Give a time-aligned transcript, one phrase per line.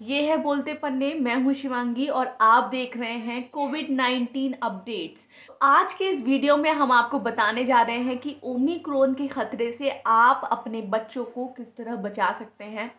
[0.00, 5.26] ये है बोलते पन्ने, मैं हूँ शिवांगी और आप देख रहे हैं कोविड 19 अपडेट्स
[5.62, 9.70] आज के इस वीडियो में हम आपको बताने जा रहे हैं कि ओमिक्रोन के ख़तरे
[9.72, 12.90] से आप अपने बच्चों को किस तरह बचा सकते हैं।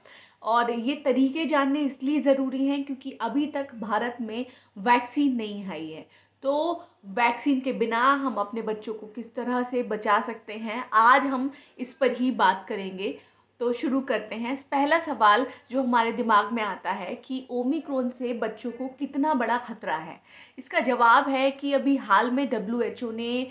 [0.44, 4.46] और ये तरीके जानने इसलिए ज़रूरी हैं क्योंकि अभी तक भारत में
[4.79, 6.06] वैक्सीन नहीं आई है।
[6.44, 6.84] तो
[7.14, 11.52] वैक्सीन के बिना हम अपने बच्चों को किस तरह से बचा सकते हैं, आज हम
[11.79, 13.18] इस पर ही बात करेंगे।
[13.60, 18.34] तो शुरू करते हैं। पहला सवाल जो हमारे दिमाग में आता है कि ओमिक्रोन से
[18.34, 20.20] बच्चों को कितना बड़ा खतरा है?
[20.58, 23.48] इसका जवाब है कि अभी हाल में डब्ल्यू ने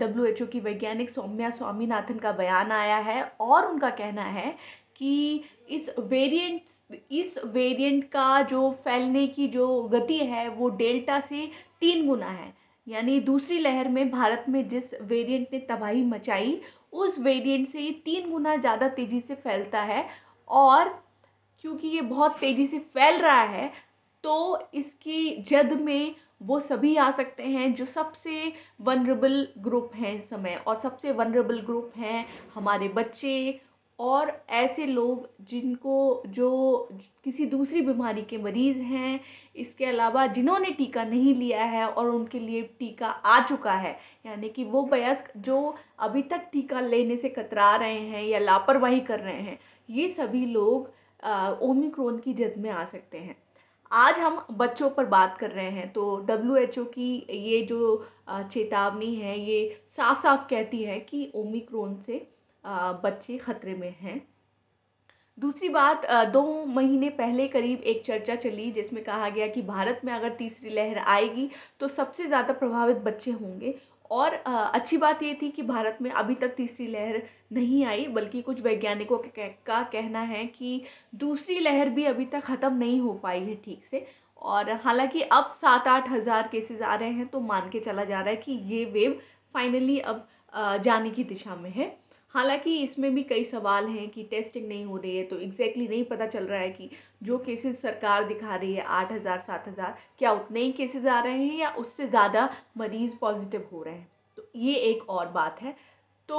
[0.00, 4.54] डब्ल्यू की वैज्ञानिक सौम्या स्वामीनाथन का बयान आया है और उनका कहना है
[4.96, 11.46] कि इस वेरिएंट इस वेरिएंट का जो फैलने की जो गति है वो डेल्टा से
[11.80, 12.52] तीन गुना है।
[12.86, 16.60] यानी दूसरी लहर में भारत में जिस वेरिएंट ने तबाही मचाई
[16.92, 20.06] उस वेरिएंट से ये तीन गुना ज़्यादा तेज़ी से फैलता है
[20.48, 20.88] और
[21.64, 23.70] क्योंकि ये बहुत तेज़ी से फैल रहा है
[24.24, 30.62] तो इसकी जद में वो सभी आ सकते हैं जो सबसे वनरेबल ग्रुप हैं समय
[30.66, 33.60] और सबसे वनरेबल ग्रुप हैं हमारे बच्चे
[33.98, 36.50] और ऐसे लोग जिनको जो
[37.24, 39.20] किसी दूसरी बीमारी के मरीज़ हैं,
[39.56, 43.96] इसके अलावा जिन्होंने टीका नहीं लिया है और उनके लिए टीका आ चुका है,
[44.26, 49.00] यानी कि वो वयस्क जो अभी तक टीका लेने से कतरा रहे हैं या लापरवाही
[49.00, 50.90] कर रहे हैं, ये सभी लोग
[51.62, 53.36] ओमिक्रोन की जद में आ सकते हैं।
[53.90, 58.06] आज हम बच्चों पर बात कर रहे हैं तो डब्ल्यू एच ओ की ये जो
[58.28, 62.26] चेतावनी है, ये साफ़ साफ़ कहती है कि ओमिक्रोन से
[62.64, 64.20] बच्चे ख़तरे में हैं।
[65.38, 70.12] दूसरी बात दो महीने पहले करीब एक चर्चा चली जिसमें कहा गया कि भारत में
[70.12, 71.48] अगर तीसरी लहर आएगी
[71.80, 73.74] तो सबसे ज़्यादा प्रभावित बच्चे होंगे।
[74.10, 77.22] और अच्छी बात ये थी कि भारत में अभी तक तीसरी लहर
[77.52, 80.80] नहीं आई, बल्कि कुछ वैज्ञानिकों का कहना है कि
[81.16, 84.06] दूसरी लहर भी अभी तक ख़त्म नहीं हो पाई है ठीक से।
[84.38, 88.20] और हालाँकि अब सात आठ हज़ार केसेस आ रहे हैं तो मान के चला जा
[88.20, 89.18] रहा है कि ये वेव
[89.54, 90.26] फाइनली अब
[90.82, 91.96] जाने की दिशा में है।
[92.34, 95.88] हालाँकि इसमें भी कई सवाल हैं कि टेस्टिंग नहीं हो रही है तो एग्जैक्टली exactly
[95.90, 96.90] नहीं पता चल रहा है कि
[97.22, 101.20] जो केसेस सरकार दिखा रही है, आठ हज़ार, सात हज़ार, क्या उतने ही केसेस आ
[101.20, 104.08] रहे हैं या उससे ज़्यादा मरीज़ पॉजिटिव हो रहे हैं?
[104.38, 105.74] तो ये एक और बात है।
[106.28, 106.38] तो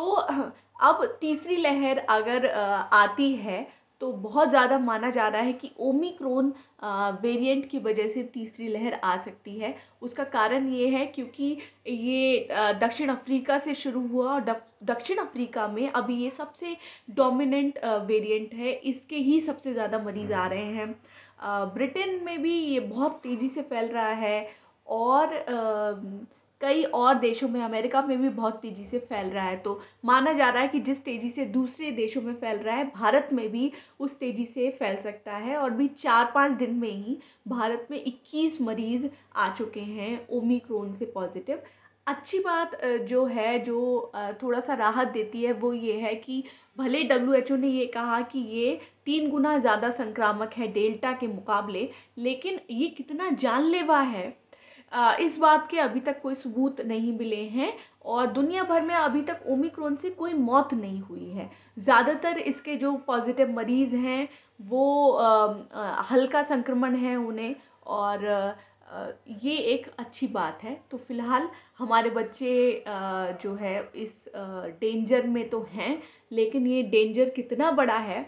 [0.82, 3.68] अब तीसरी लहर अगर आती है
[4.02, 6.54] तो बहुत ज़्यादा माना जा रहा है कि ओमिक्रोन
[7.22, 12.48] वेरिएंट की वजह से तीसरी लहर आ सकती है। उसका कारण ये है क्योंकि ये
[12.82, 16.76] दक्षिण अफ्रीका से शुरू हुआ और दक्षिण अफ्रीका में अभी ये सबसे
[17.12, 20.92] डोमिनेंट वेरिएंट है। इसके ही सबसे ज़्यादा मरीज़ आ रहे हैं।
[21.74, 24.48] ब्रिटेन में भी ये बहुत तेज़ी से फैल रहा है
[24.88, 25.36] और
[26.62, 30.34] कई और देशों में अमेरिका में भी बहुत तेज़ी से फैल रहा है। तो माना
[30.34, 33.50] जा रहा है कि जिस तेज़ी से दूसरे देशों में फैल रहा है, भारत में
[33.52, 37.88] भी उस तेज़ी से फैल सकता है और भी चार पाँच दिन में ही भारत
[37.92, 41.62] में इक्कीस मरीज़ आ चुके हैं, ओमिक्रोन से पॉजिटिव।
[42.08, 44.12] अच्छी बात जो है, जो
[44.44, 46.44] थोड़ा सा राहत देती है, वो ये है कि
[46.78, 51.12] भले डब्ल्यू एच ओ ने ये कहा कि ये तीन गुना ज़्यादा संक्रामक है डेल्टा
[51.14, 54.28] के मुकाबले, लेकिन ये कितना जानलेवा है
[55.22, 57.74] इस बात के अभी तक कोई सबूत नहीं मिले हैं
[58.06, 62.76] और दुनिया भर में अभी तक ओमिक्रोन से कोई मौत नहीं हुई है। ज़्यादातर इसके
[62.76, 64.28] जो पॉजिटिव मरीज़ हैं,
[64.60, 65.18] वो
[66.10, 67.56] हल्का संक्रमण है उन्हें
[67.88, 68.26] और
[69.40, 72.84] ये एक अच्छी बात है। तो फ़िलहाल हमारे बच्चे
[73.44, 76.02] जो है इस डेंजर में तो हैं,
[76.32, 78.22] लेकिन ये डेंजर कितना बड़ा है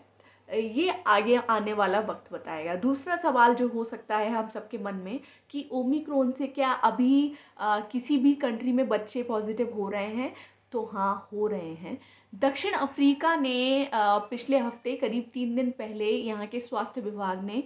[0.52, 4.96] ये आगे आने वाला वक्त बताएगा। दूसरा सवाल जो हो सकता है हम सबके मन
[4.96, 5.20] में
[5.50, 10.34] कि ओमिक्रोन से क्या अभी आ, किसी भी कंट्री में बच्चे पॉजिटिव हो रहे हैं?
[10.72, 11.98] तो हाँ हो रहे हैं।
[12.34, 17.58] दक्षिण अफ्रीका ने पिछले हफ़्ते करीब तीन दिन पहले यहाँ के स्वास्थ्य विभाग ने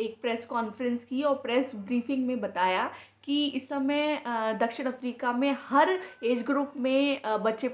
[0.00, 2.90] एक प्रेस कॉन्फ्रेंस की और प्रेस ब्रीफिंग में बताया
[3.24, 4.22] कि इस समय
[4.60, 7.72] दक्षिण अफ्रीका में हर एज ग्रुप में बच्चे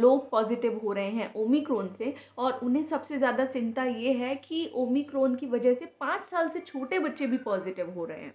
[0.00, 4.70] लोग पॉजिटिव हो रहे हैं ओमिक्रोन से। और उन्हें सबसे ज़्यादा चिंता ये है कि
[4.76, 8.34] ओमिक्रोन की वजह से पाँच साल से छोटे बच्चे भी पॉजिटिव हो रहे हैं।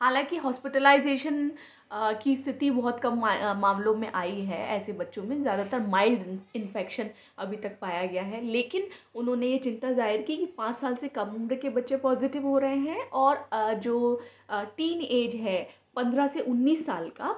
[0.00, 1.50] हालाँकि हॉस्पिटलाइजेशन
[1.94, 3.18] की स्थिति बहुत कम
[3.60, 8.44] मामलों में आई है ऐसे बच्चों में। ज़्यादातर माइल्ड इन्फेक्शन अभी तक पाया गया है।
[8.44, 12.46] लेकिन उन्होंने ये चिंता ज़ाहिर की कि पाँच साल से कम उम्र के बच्चे पॉजिटिव
[12.46, 14.20] हो रहे हैं और जो
[14.52, 15.60] टीन एज है,
[15.96, 17.34] पंद्रह से उन्नीस साल का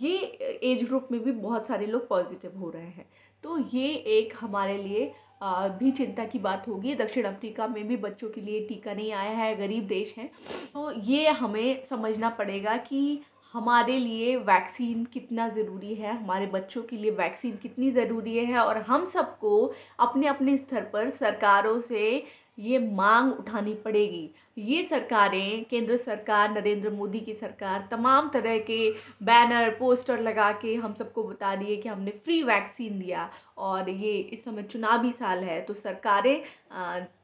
[0.00, 0.16] ये
[0.64, 3.06] एज ग्रुप में भी बहुत सारे लोग पॉजिटिव हो रहे हैं।
[3.44, 5.12] तो ये एक हमारे लिए
[5.42, 9.30] भी चिंता की बात होगी। दक्षिण अफ्रीका में भी बच्चों के लिए टीका नहीं आया
[9.32, 10.30] है, गरीब देश हैं।
[10.74, 13.20] तो ये हमें समझना पड़ेगा कि
[13.54, 18.78] हमारे लिए वैक्सीन कितना ज़रूरी है, हमारे बच्चों के लिए वैक्सीन कितनी ज़रूरी है और
[18.78, 22.24] हम सबको अपने अपने स्तर पर सरकारों से
[22.58, 28.90] ये मांग उठानी पड़ेगी। ये सरकारें, केंद्र सरकार, नरेंद्र मोदी की सरकार, तमाम तरह के
[29.22, 33.28] बैनर, पोस्टर लगा के हम सबको बता रही है कि हमने फ्री वैक्सीन दिया
[33.60, 36.42] और ये इस समय चुनावी साल है तो सरकारें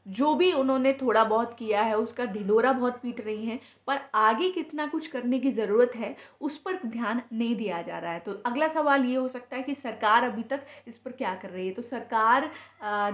[0.09, 4.51] जो भी उन्होंने थोड़ा बहुत किया है, उसका ढिंडोरा बहुत पीट रही हैं, पर आगे
[4.51, 8.33] कितना कुछ करने की ज़रूरत है, उस पर ध्यान नहीं दिया जा रहा है। तो
[8.47, 11.67] अगला सवाल ये हो सकता है कि सरकार अभी तक इस पर क्या कर रही
[11.67, 11.73] है?
[11.75, 12.51] तो सरकार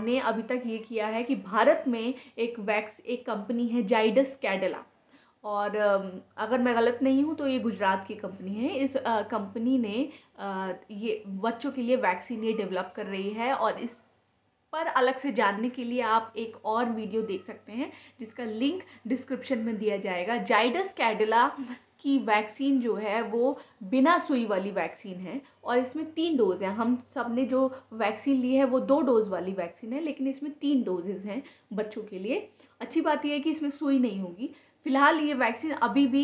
[0.01, 4.39] ने अभी तक ये किया है कि भारत में एक वैक्स, एक कंपनी है जाइडस
[4.43, 4.85] कैडेला।
[5.45, 5.77] और
[6.39, 8.97] अगर मैं गलत नहीं हूँ तो ये गुजरात की कंपनी है। इस
[9.31, 10.09] कंपनी ने
[10.93, 13.97] ये बच्चों के लिए वैक्सीन ये डेवलप कर रही है और इस
[14.73, 17.91] पर अलग से जानने के लिए आप एक और वीडियो देख सकते हैं,
[18.21, 21.47] जिसका लिंक डिस्क्रिप्शन में दिया जाएगा। जाइडस कैडिला
[22.01, 26.71] की वैक्सीन जो है, वो बिना सुई वाली वैक्सीन है और इसमें तीन डोज़ हैं।
[26.71, 30.83] हम सबने जो वैक्सीन ली है, वो दो डोज़ वाली वैक्सीन है, लेकिन इसमें तीन
[30.83, 31.43] डोजेज़ हैं
[31.73, 32.49] बच्चों के लिए।
[32.81, 34.55] अच्छी बात यह है कि इसमें सुई नहीं होगी।
[34.87, 36.23] फ़िलहाल ये वैक्सीन अभी भी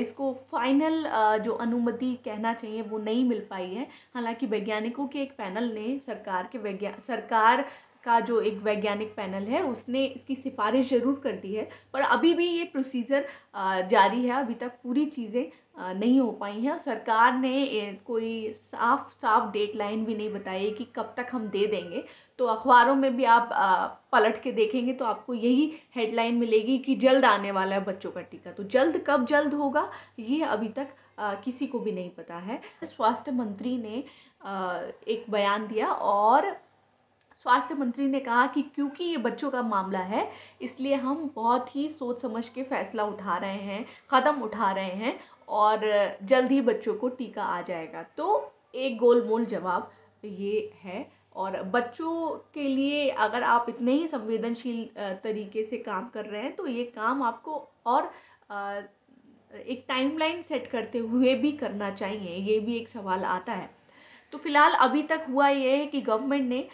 [0.00, 1.02] इसको फाइनल
[1.44, 5.98] जो अनुमति कहना चाहिए वो नहीं मिल पाई है। हालाँकि वैज्ञानिकों के एक पैनल ने
[6.06, 7.64] सरकार के वैज्ञान सरकार
[8.04, 12.34] का जो एक वैज्ञानिक पैनल है, उसने इसकी सिफारिश ज़रूर कर दी है। पर अभी
[12.34, 13.26] भी ये प्रोसीजर
[13.90, 15.50] जारी है, अभी तक पूरी चीज़ें
[15.94, 20.84] नहीं हो पाई हैं। सरकार ने कोई साफ़ साफ़ डेट लाइन भी नहीं बताई कि
[20.96, 22.04] कब तक हम दे देंगे।
[22.38, 23.50] तो अखबारों में भी आप
[24.12, 28.20] पलट के देखेंगे तो आपको यही हेडलाइन मिलेगी कि जल्द आने वाला है बच्चों का
[28.22, 29.90] टीका। तो जल्द, कब जल्द होगा,
[30.20, 30.88] ये अभी तक
[31.44, 34.04] किसी को भी नहीं पता है। स्वास्थ्य मंत्री ने
[35.08, 36.56] एक बयान दिया और
[37.44, 40.30] स्वास्थ्य मंत्री ने कहा कि क्योंकि ये बच्चों का मामला है,
[40.62, 45.18] इसलिए हम बहुत ही सोच समझ के फ़ैसला उठा रहे हैं, कदम उठा रहे हैं
[45.48, 45.86] और
[46.24, 49.90] जल्द ही बच्चों को टीका आ जाएगा। तो एक गोल मोल जवाब
[50.24, 51.06] ये है
[51.36, 54.84] और बच्चों के लिए अगर आप इतने ही संवेदनशील
[55.24, 58.10] तरीके से काम कर रहे हैं तो ये काम आपको और
[59.52, 63.70] एक टाइमलाइन सेट करते हुए भी करना चाहिए, ये भी एक सवाल आता है।
[64.32, 66.66] तो फ़िलहाल अभी तक हुआ ये है कि गवर्नमेंट ने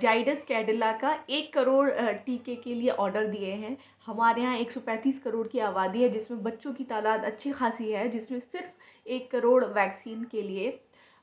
[0.00, 1.90] जाइडस कैडिला का एक करोड़
[2.26, 3.76] टीके के लिए ऑर्डर दिए हैं।
[4.06, 8.38] हमारे यहाँ 135 करोड़ की आबादी है, जिसमें बच्चों की तादाद अच्छी खासी है, जिसमें
[8.40, 10.78] सिर्फ़ एक करोड़ वैक्सीन के लिए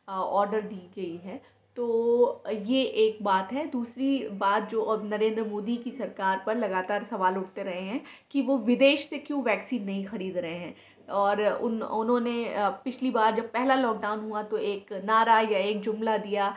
[0.08, 1.42] ऑर्डर दी गई है।
[1.78, 7.04] तो ये एक बात है। दूसरी बात जो अब नरेंद्र मोदी की सरकार पर लगातार
[7.04, 8.02] सवाल उठते रहे हैं
[8.32, 10.76] कि वो विदेश से क्यों वैक्सीन नहीं खरीद रहे हैं?
[11.12, 12.54] और उन, उन्होंने
[12.84, 16.54] पिछली बार जब पहला लॉकडाउन हुआ तो एक नारा या एक जुमला दिया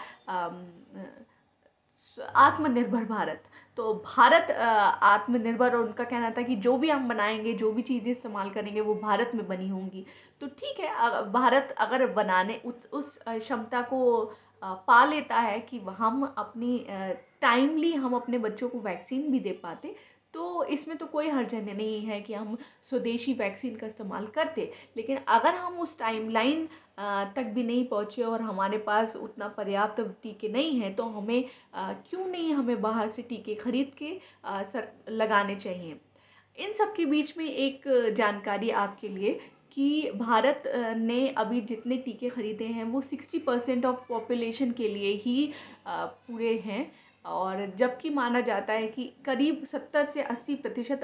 [2.36, 3.42] आत्मनिर्भर भारत।
[3.78, 8.10] तो भारत आत्मनिर्भर और उनका कहना था कि जो भी हम बनाएँगे, जो भी चीज़ें
[8.10, 10.04] इस्तेमाल करेंगे, वो भारत में बनी होंगी।
[10.40, 14.32] तो ठीक है भारत अगर बनाने उस क्षमता को
[14.64, 16.86] पा लेता है कि हम अपनी
[17.42, 19.94] टाइमली हम अपने बच्चों को वैक्सीन भी दे पाते
[20.34, 22.56] तो इसमें तो कोई हर्ज नहीं है कि हम
[22.90, 26.66] स्वदेशी वैक्सीन का इस्तेमाल करते। लेकिन अगर हम उस टाइमलाइन
[27.36, 31.44] तक भी नहीं पहुँचे और हमारे पास उतना पर्याप्त टीके नहीं हैं तो हमें
[31.76, 36.00] क्यों नहीं हमें बाहर से टीके खरीद के सर, लगाने चाहिए?
[36.56, 37.82] इन सब के बीच में एक
[38.16, 39.38] जानकारी आपके लिए
[39.72, 40.62] कि भारत
[40.96, 45.52] ने अभी जितने टीके ख़रीदे हैं, वो सिक्सटी परसेंट ऑफ़ पॉपुलेशन के लिए ही
[45.88, 46.90] पूरे हैं।
[47.24, 51.00] और जबकि माना जाता है कि करीब सत्तर से अस्सी प्रतिशत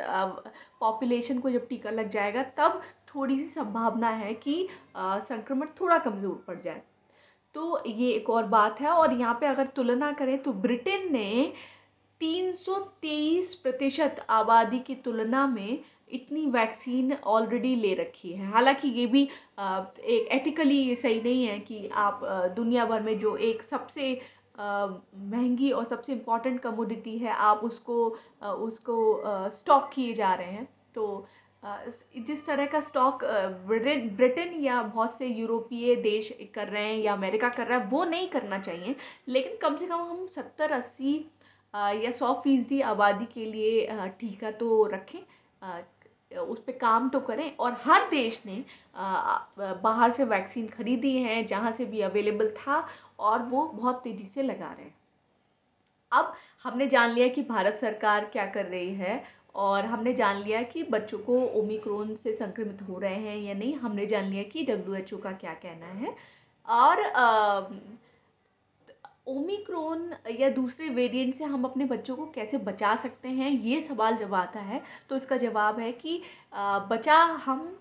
[0.80, 6.44] पॉपुलेशन को जब टीका लग जाएगा, तब थोड़ी सी संभावना है कि संक्रमण थोड़ा कमज़ोर
[6.46, 6.82] पड़ जाए।
[7.54, 11.52] तो ये एक और बात है और यहाँ पे अगर तुलना करें तो ब्रिटेन ने
[12.20, 15.78] 323 प्रतिशत आबादी की तुलना में
[16.10, 21.88] इतनी वैक्सीन ऑलरेडी ले रखी है। हालाँकि ये भी एक एथिकली सही नहीं है कि
[21.94, 22.20] आप
[22.56, 24.20] दुनिया भर में जो एक सबसे
[24.60, 28.04] महँगी और सबसे इंपॉर्टेंट कमोडिटी है, आप उसको
[28.42, 29.22] उसको
[29.56, 31.26] स्टॉक किए जा रहे हैं। तो
[32.18, 33.24] जिस तरह का स्टॉक
[33.66, 38.04] ब्रिटेन या बहुत से यूरोपीय देश कर रहे हैं या अमेरिका कर रहा है, वो
[38.04, 38.94] नहीं करना चाहिए।
[39.28, 41.14] लेकिन कम से कम हम सत्तर, अस्सी
[41.74, 43.86] या सौ फ़ीसदी आबादी के लिए
[44.20, 45.20] टीका तो रखें।
[46.32, 48.64] उस पर काम तो करें। और हर देश ने
[49.82, 52.86] बाहर से वैक्सीन ख़रीदी है जहाँ से भी अवेलेबल था
[53.20, 54.94] और वो बहुत तेज़ी से लगा रहे हैं।
[56.12, 59.22] अब हमने जान लिया कि भारत सरकार क्या कर रही है
[59.56, 63.74] और हमने जान लिया कि बच्चों को ओमिक्रोन से संक्रमित हो रहे हैं या नहीं।
[63.76, 66.14] हमने जान लिया कि डब्ल्यूएचओ का क्या कहना है।
[66.68, 67.60] और आ,
[69.28, 74.16] ओमिक्रोन या दूसरे वेरिएंट से हम अपने बच्चों को कैसे बचा सकते हैं, ये सवाल
[74.16, 76.20] जब आता है तो इसका जवाब है कि
[76.90, 77.76] बचा हम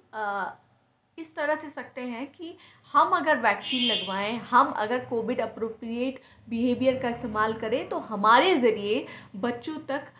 [1.18, 2.56] इस तरह से सकते हैं कि
[2.94, 9.06] हम अगर वैक्सीन लगवाएँ, हम अगर कोविड अप्रोप्रिएट बिहेवियर का इस्तेमाल करें तो हमारे ज़रिए
[9.38, 10.12] बच्चों तक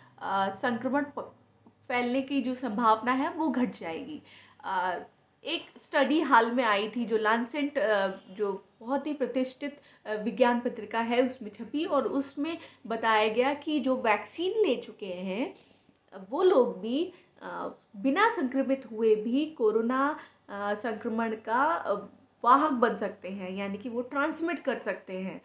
[0.62, 1.04] संक्रमण
[1.88, 4.20] फैलने की जो संभावना है, वो घट जाएगी।
[5.44, 7.78] एक स्टडी हाल में आई थी जो लानसेंट
[8.38, 9.80] जो बहुत ही प्रतिष्ठित
[10.24, 12.56] विज्ञान पत्रिका है उसमें छपी और उसमें
[12.86, 15.54] बताया गया कि जो वैक्सीन ले चुके हैं,
[16.30, 20.16] वो लोग भी बिना संक्रमित हुए भी कोरोना
[20.50, 21.64] संक्रमण का
[22.44, 25.40] वाहक बन सकते हैं, यानी कि वो ट्रांसमिट कर सकते हैं।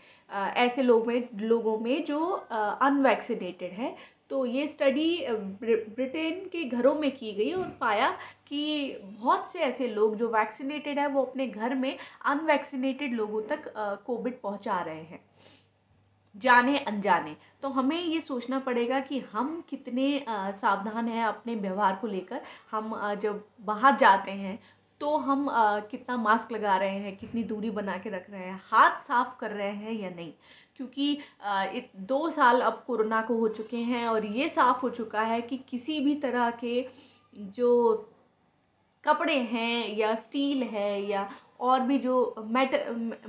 [0.56, 3.96] ऐसे लोग में, लोगों में जो अनवैक्सीनेटेड है
[4.34, 8.10] तो ये स्टडी ब्रिटेन के घरों में की गई और पाया
[8.48, 8.62] कि
[9.04, 13.72] बहुत से ऐसे लोग जो वैक्सीनेटेड हैं वो अपने घर में अनवैक्सीनेटेड लोगों तक
[14.06, 15.20] कोविड पहुँचा रहे हैं।
[16.36, 22.08] जाने अनजाने। तो हमें ये सोचना पड़ेगा कि हम कितने सावधान हैं अपने व्यवहार को
[22.08, 24.60] लेकर। हम जब बाहर जाते हैं
[25.04, 28.60] तो हम आ, कितना मास्क लगा रहे हैं कितनी दूरी बना के रख रहे हैं
[28.64, 30.32] हाथ साफ़ कर रहे हैं या नहीं?
[30.78, 31.18] क्योंकि
[32.08, 35.58] दो साल अब कोरोना को हो चुके हैं और ये साफ़ हो चुका है कि
[35.70, 36.82] किसी भी तरह के
[37.54, 37.72] जो
[39.04, 41.30] कपड़े हैं या स्टील है या
[41.60, 42.14] और भी जो
[42.48, 42.74] मेट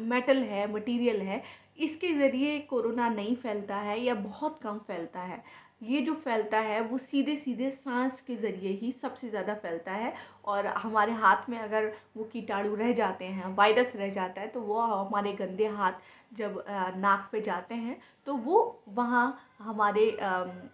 [0.01, 1.43] मेटल है मटेरियल है
[1.79, 5.43] इसके ज़रिए कोरोना नहीं फैलता है या बहुत कम फैलता है।
[5.85, 10.13] ये जो फैलता है, वो सीधे सीधे सांस के ज़रिए ही सबसे ज़्यादा फैलता है
[10.45, 14.61] और हमारे हाथ में अगर वो कीटाणु रह जाते हैं, वायरस रह जाता है तो
[14.63, 15.93] वो हमारे गंदे हाथ
[16.37, 16.63] जब
[16.97, 19.27] नाक पे जाते हैं तो वो वहाँ
[19.59, 20.11] हमारे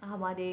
[0.05, 0.52] हमारे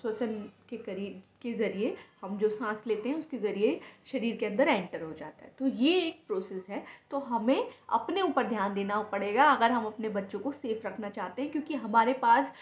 [0.00, 0.32] श्वसन
[0.70, 5.02] के करीब, के ज़रिए, हम जो सांस लेते हैं, उसके ज़रिए शरीर के अंदर एंटर
[5.02, 9.44] हो जाता है। तो ये एक प्रोसेस है। तो हमें अपने ऊपर ध्यान देना पड़ेगा,
[9.44, 12.52] अगर हम अपने बच्चों को सेफ़ रखना चाहते हैं, क्योंकि हमारे पास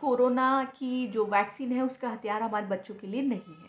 [0.00, 3.68] कोरोना की जो वैक्सीन है, उसका हथियार हमारे बच्चों के लिए नहीं है।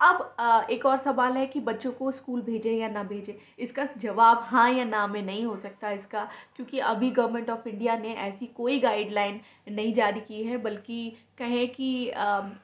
[0.00, 3.32] अब एक और सवाल है कि बच्चों को स्कूल भेजें या ना भेजें?
[3.58, 6.22] इसका जवाब हाँ या ना में नहीं हो सकता इसका,
[6.56, 11.68] क्योंकि अभी गवर्नमेंट ऑफ़ इंडिया ने ऐसी कोई गाइडलाइन नहीं जारी की है, बल्कि कहें
[11.70, 11.90] कि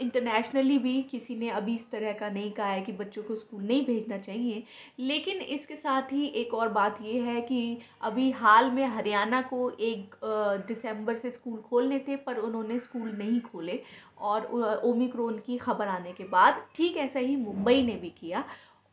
[0.01, 3.63] इंटरनेशनली भी किसी ने अभी इस तरह का नहीं कहा है कि बच्चों को स्कूल
[3.63, 4.63] नहीं भेजना चाहिए।
[5.01, 9.69] लेकिन इसके साथ ही एक और बात ये है कि अभी हाल में हरियाणा को
[9.83, 10.15] एक
[10.69, 13.81] दिसंबर से स्कूल खोलने थे, पर उन्होंने स्कूल नहीं खोले।
[14.21, 14.45] और
[14.85, 18.45] ओमिक्रोन की खबर आने के बाद ठीक ऐसा ही मुंबई ने भी किया।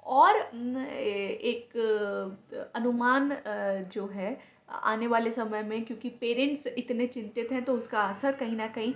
[0.06, 1.78] और एक
[2.76, 3.38] अनुमान
[3.94, 4.38] जो है,
[4.70, 8.94] आने वाले समय में क्योंकि पेरेंट्स इतने चिंतित हैं तो उसका असर कहीं ना कहीं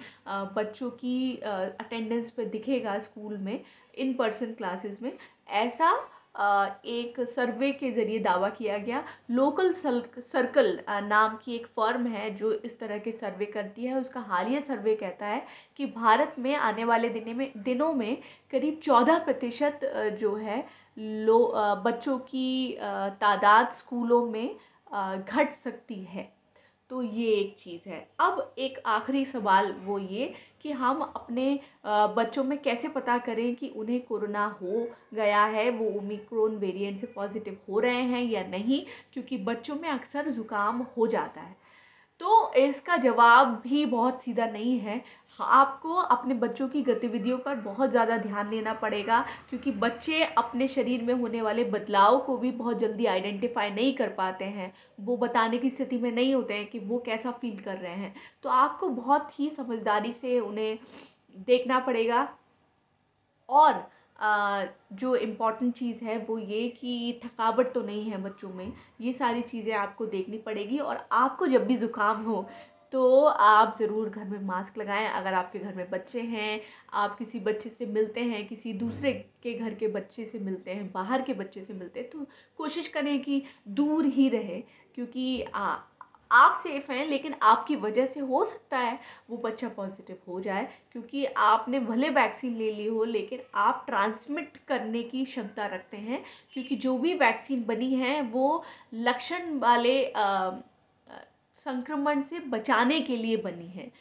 [0.55, 3.59] बच्चों की अटेंडेंस पर दिखेगा स्कूल में
[3.97, 5.11] इन पर्सन क्लासेस में।
[5.49, 5.91] ऐसा
[6.39, 12.51] एक सर्वे के ज़रिए दावा किया गया। लोकल सर्कल नाम की एक फर्म है जो
[12.53, 15.43] इस तरह के सर्वे करती है। उसका हालिया सर्वे कहता है
[15.77, 18.17] कि भारत में आने वाले दिने में, दिनों में
[18.51, 19.79] करीब चौदह प्रतिशत
[20.19, 20.63] जो है,
[20.97, 21.53] लो
[21.85, 22.77] बच्चों की
[23.21, 24.55] तादाद स्कूलों में
[25.19, 26.36] घट सकती है।
[26.89, 31.59] तो ये एक चीज़ है। अब एक आखिरी सवाल वो ये कि हम अपने
[32.17, 37.07] बच्चों में कैसे पता करें कि उन्हें कोरोना हो गया है, वो ओमिक्रोन वेरिएंट से
[37.07, 38.85] पॉजिटिव हो रहे हैं या नहीं?
[39.13, 41.55] क्योंकि बच्चों में अक्सर ज़ुकाम हो जाता है।
[42.21, 45.01] तो इसका जवाब भी बहुत सीधा नहीं है।
[45.39, 49.19] आपको अपने बच्चों की गतिविधियों पर बहुत ज़्यादा ध्यान देना पड़ेगा,
[49.49, 54.09] क्योंकि बच्चे अपने शरीर में होने वाले बदलाव को भी बहुत जल्दी आइडेंटिफाई नहीं कर
[54.09, 57.77] पाते हैं। वो बताने की स्थिति में नहीं होते हैं कि वो कैसा फील कर
[57.77, 60.77] रहे हैं। तो आपको बहुत ही समझदारी से उन्हें
[61.47, 62.27] देखना पड़ेगा।
[63.49, 63.73] और
[64.19, 68.71] जो इंपॉर्टेंट चीज़ है वो ये कि थकावट तो नहीं है बच्चों में
[69.01, 72.47] ये सारी चीज़ें आपको देखनी पड़ेगी और आपको जब भी ज़ुकाम हो
[72.93, 76.59] तो आप ज़रूर घर में मास्क लगाएँ। अगर आपके घर में बच्चे हैं
[76.93, 80.91] आप किसी बच्चे से मिलते हैं किसी दूसरे के घर के बच्चे से मिलते हैं
[80.91, 82.25] बाहर के बच्चे से मिलते हैं तो
[82.57, 84.61] कोशिश करें कि दूर ही रहे
[84.95, 85.75] क्योंकि आ,
[86.31, 90.67] आप सेफ़ हैं, लेकिन आपकी वजह से हो सकता है वो बच्चा पॉजिटिव हो जाए,
[90.91, 96.23] क्योंकि आपने भले वैक्सीन ले ली हो, लेकिन आप ट्रांसमिट करने की क्षमता रखते हैं,
[96.53, 100.01] क्योंकि जो भी वैक्सीन बनी है, वो लक्षण वाले
[101.59, 103.91] संक्रमण से बचाने के लिए बनी है।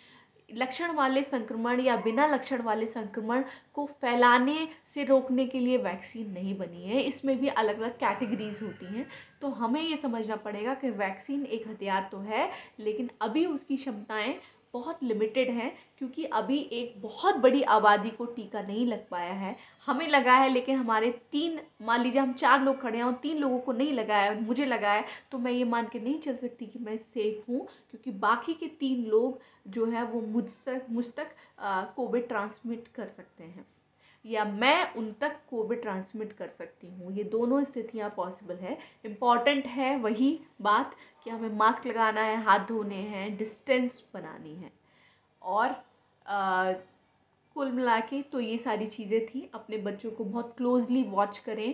[0.50, 6.30] लक्षण वाले संक्रमण या बिना लक्षण वाले संक्रमण को फैलाने से रोकने के लिए वैक्सीन
[6.32, 9.06] नहीं बनी है। इसमें भी अलग अलग कैटेगरीज होती हैं।
[9.40, 12.50] तो हमें ये समझना पड़ेगा कि वैक्सीन एक हथियार तो है,
[12.80, 14.38] लेकिन अभी उसकी क्षमताएँ
[14.76, 19.54] बहुत लिमिटेड हैं, क्योंकि अभी एक बहुत बड़ी आबादी को टीका नहीं लग पाया है।
[19.86, 23.38] हमें लगा है, लेकिन हमारे तीन, मान लीजिए हम चार लोग खड़े हैं और तीन
[23.38, 26.66] लोगों को नहीं लगाया मुझे लगाया है तो मैं ये मान के नहीं चल सकती
[26.66, 31.04] कि मैं सेफ़ हूँ, क्योंकि बाकी के तीन लोग जो है वो मुझ तक मुझ
[31.16, 31.34] तक
[31.96, 33.66] कोविड ट्रांसमिट कर सकते हैं।
[34.26, 37.12] या मैं उन तक कोविड ट्रांसमिट कर सकती हूँ?
[37.16, 42.66] ये दोनों स्थितियाँ पॉसिबल है। इंपॉर्टेंट है वही बात कि हमें मास्क लगाना है हाथ
[42.68, 44.70] धोने हैं डिस्टेंस बनानी है।
[45.42, 45.74] और
[46.26, 46.72] आ,
[47.56, 51.72] कुल मिला के तो ये सारी चीज़ें थी। अपने बच्चों को बहुत क्लोजली वॉच करें।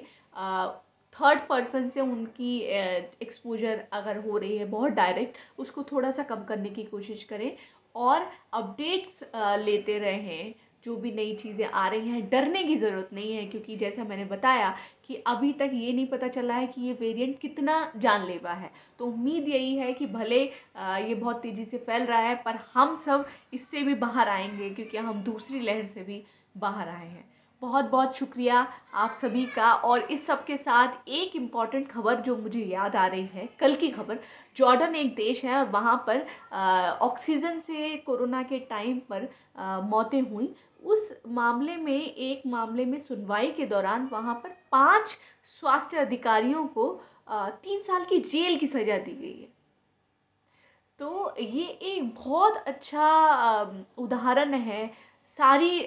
[1.16, 6.44] थर्ड पर्सन से उनकी एक्सपोजर अगर हो रही है बहुत डायरेक्ट उसको थोड़ा सा कम
[6.44, 7.56] करने की कोशिश करें।
[7.94, 9.22] और अपडेट्स
[9.64, 13.76] लेते रहें। जो भी नई चीज़ें आ रही हैं, डरने की ज़रूरत नहीं है, क्योंकि
[13.76, 14.74] जैसा मैंने बताया
[15.06, 19.06] कि अभी तक ये नहीं पता चला है कि ये वेरिएंट कितना जानलेवा है। तो
[19.06, 23.26] उम्मीद यही है कि भले ये बहुत तेज़ी से फैल रहा है, पर हम सब
[23.52, 26.22] इससे भी बाहर आएँगे, क्योंकि हम दूसरी लहर से भी
[26.56, 27.31] बाहर आए हैं।
[27.62, 32.36] बहुत बहुत शुक्रिया आप सभी का और इस सब के साथ एक इंपॉर्टेंट खबर जो
[32.36, 34.18] मुझे याद आ रही है, कल की खबर।
[34.56, 36.26] जॉर्डन एक देश है और वहाँ पर
[37.02, 39.28] ऑक्सीजन से कोरोना के टाइम पर
[39.84, 45.16] मौतें हुई। उस मामले में, एक मामले में सुनवाई के दौरान वहाँ पर पाँच
[45.46, 46.90] स्वास्थ्य अधिकारियों को
[47.30, 49.48] तीन साल की जेल की सज़ा दी गई है।
[50.98, 54.90] तो ये एक बहुत अच्छा उदाहरण है
[55.38, 55.86] सारी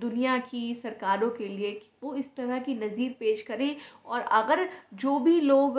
[0.00, 4.68] दुनिया की सरकारों के लिए कि वो इस तरह की नज़ीर पेश करें और अगर
[4.94, 5.78] जो भी लोग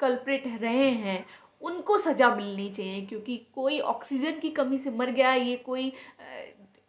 [0.00, 1.24] कल्प्रिट रहे हैं,
[1.62, 5.92] उनको सज़ा मिलनी चाहिए क्योंकि कोई ऑक्सीजन की कमी से मर गया, ये कोई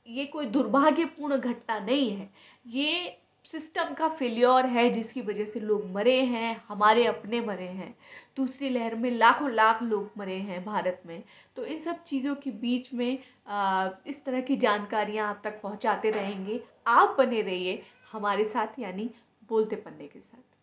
[0.07, 2.29] ये कोई दुर्भाग्यपूर्ण घटना नहीं है।
[2.67, 7.95] ये सिस्टम का फेल्योर है जिसकी वजह से लोग मरे हैं हमारे अपने मरे हैं।
[8.37, 11.23] दूसरी लहर में लाखों लाख लोग मरे हैं भारत में।
[11.55, 13.17] तो इन सब चीज़ों के बीच में
[13.47, 17.81] आ, इस तरह की जानकारियाँ आप तक पहुँचाते रहेंगे। आप बने रहिए
[18.11, 19.09] हमारे साथ यानी
[19.49, 20.58] बोलते पन्ने के साथ।